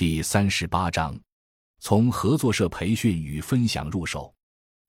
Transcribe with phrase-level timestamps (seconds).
[0.00, 1.14] 第三十八章，
[1.78, 4.32] 从合作社培训与分享入手。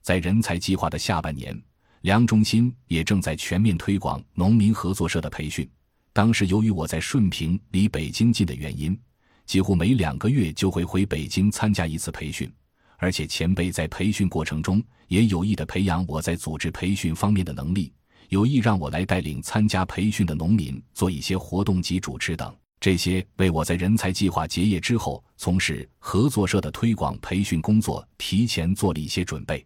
[0.02, 1.62] 在人才计划的下半年，
[2.04, 5.70] 梁中心也正在全面推广农民合作社的培训。
[6.14, 8.98] 当时由于我在顺平离北京近的原因，
[9.46, 12.50] 几乎每两个月就会回北京参加一次培训，
[12.96, 17.92] 而且前辈在培训过程中也有意的培养我在组织培训方面的能力。
[18.30, 29.64] 有意让我来带领参加培训的农民做一些活动及主持等，这些为我在人才计划结业之后从事合作社的推广培训工作提前做了一些准备。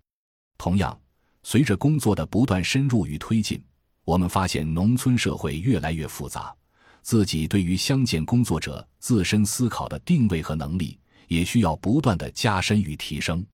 [0.58, 0.96] 同样，
[1.42, 3.64] 随着工作的不断深入与推进，
[4.04, 6.54] 我们发现农村社会越来越复杂，
[7.02, 13.46] 自己对于乡建工作者自身思考的定位和能力也需要不断的加深与提升。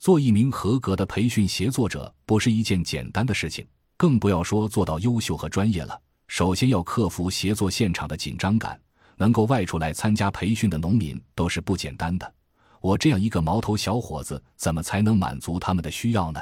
[0.00, 3.64] 做一名合格的培训协作者不是一件简单的事情。
[3.96, 5.98] 更不要说做到优秀和专业了。
[6.28, 8.78] 首先要克服协作现场的紧张感，
[9.16, 12.32] 能够外出来参加培训的农民都是不简单的。
[12.80, 16.40] 我这样一个毛头小伙子，怎么才能满足他们的需要呢？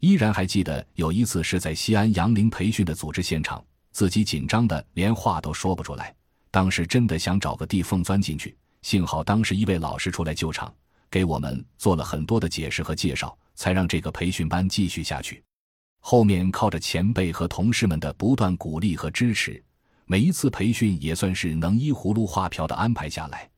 [0.00, 6.14] 依然还记得有一次是在西安杨凌培训的组织现场，自己紧张的连话都说不出来。
[6.50, 10.74] 当时真的想找个地缝钻进去，幸好当时一位老师出来救场，
[11.10, 15.42] 给我们做了很多的解释和介绍，才让这个培训班继续下去。
[16.00, 19.62] 后面靠着前辈和同事们的不断鼓励和支持，
[20.10, 23.48] 每一次培训也算是能依葫芦画瓢的安排下来。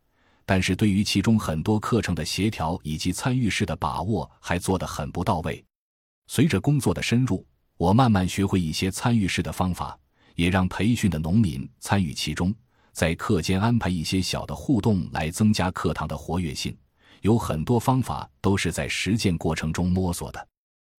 [0.45, 5.65] 但是对于其中很多课程的协调以及参与式的把握，还做得很不到位。
[6.27, 7.43] 随着工作的深入，
[7.79, 9.99] 我慢慢学会一些参与式的方法，
[10.35, 12.55] 也让培训的农民参与其中，
[12.93, 16.77] 在课间安排一些小的互动，来增加课堂的活跃性。
[17.23, 20.49] 有很多方法都是在实践过程中摸索的。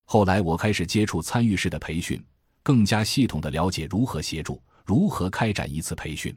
[0.05, 2.19] 后来我开始接触参与式的培训，
[2.63, 6.35] 更加系统的了解如何协助、如何开展一次培训。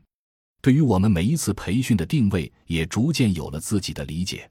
[0.60, 4.50] 对于我们每一次培训的定位，也逐渐有了自己的理解。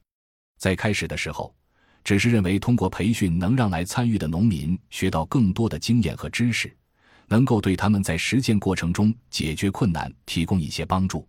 [0.58, 1.54] 在开始的时候，
[2.02, 6.74] 只是认为通过培训能让来参与的农民学到更多的经验和知识，
[7.28, 11.26] 能够对他们在实践过程中解决困难提供一些帮助。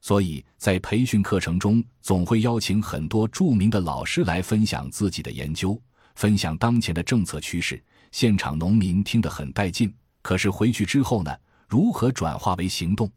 [0.00, 5.80] 所以在培训课程中，总会邀请很多著名的老师来分享自己的研究。
[6.14, 9.92] 分享当前的政策趋势，现场农民听得很带劲。
[10.22, 11.36] 可是回去之后呢？
[11.72, 13.10] 如何转化为行动？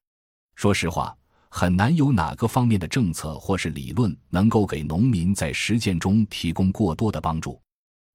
[0.56, 1.14] 说实话，
[1.50, 7.62] 很难有哪个方面的政策或是理论能够给农民在实践中提供过多的帮助。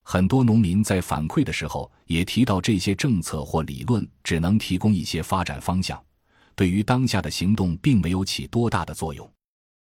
[0.03, 6.03] 很多农民在反馈的时候也提到，这些政策或理论只能提供一些发展方向，
[6.55, 9.31] 对于当下的行动并没有起多大的作用。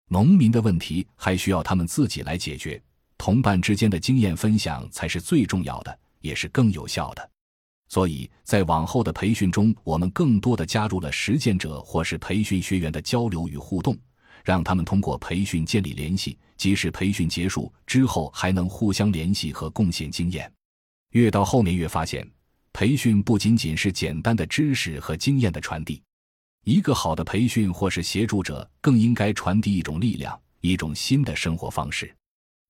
[0.08, 2.82] 农民的问题还需要他们自己来解决。
[3.16, 7.30] 同伴之间的经验分享才是最重要的，也是更有效的。
[7.88, 13.96] 所以在往后的培训中，我们更多的加入了实践者或是培训学员的交流与互动，
[14.44, 20.50] 让他们通过培训建立联系，即使培训结束之后还能互相联系和贡献经验。
[21.12, 22.30] 越到后面越发现，
[22.74, 26.02] 培训不仅仅是简单的知识和经验的传递，
[26.64, 32.14] 一个好的培训或是协助者更应该传递一种力量，一种新的生活方式。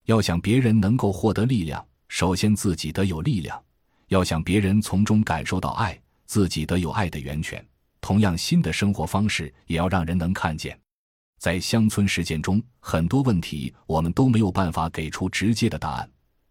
[0.05, 3.61] 要想别人能够获得力量，首先自己得有力量；
[4.09, 7.65] 要想别人从中感受到爱，自己得有爱的源泉。
[8.01, 10.79] 同样，新的生活方式也要让人能看见。
[11.39, 16.11] 在乡村实践中，很多问题我们都没有办法给出直接的答案，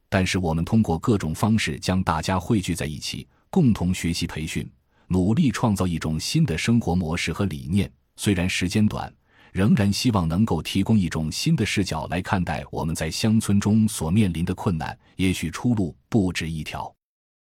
[0.10, 4.70] 但是我们通过各种方式将大家汇聚在一起，共同学习培训，
[5.08, 7.92] 努力创造一种新的生活模式和理念。
[8.16, 9.14] 虽然时间短。
[9.54, 14.96] 仍然希望能够提供一种新的视角来看待我们在乡村中所面临的困难。
[15.16, 16.94] 也许出路不止一条，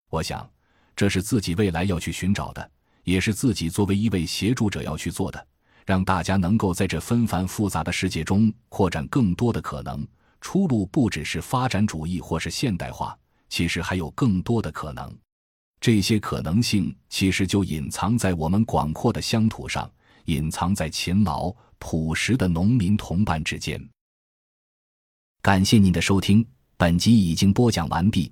[0.10, 0.50] 我想，
[0.96, 2.72] 这是自己未来要去寻找的，
[3.04, 5.48] 也是自己作为一位协助者要去做的，
[5.86, 10.08] 让大家能够在这纷繁复杂的世界中扩展更多的可能。
[10.42, 13.18] 出路不只是发展主义或是现代化，
[13.50, 15.12] 其实还有更多的可能。
[15.82, 19.92] 这些可能性其实就隐藏在我们广阔的乡土上，
[20.26, 21.54] 隐藏在勤劳。
[21.78, 23.80] 朴实的农民同伴之间。
[25.42, 26.44] 感谢您的收听，
[26.78, 28.32] 本集已经播讲完毕。